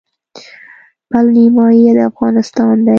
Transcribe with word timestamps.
پل 1.09 1.25
نیمايي 1.35 1.83
د 1.97 1.99
افغانستان 2.11 2.75
دی. 2.85 2.89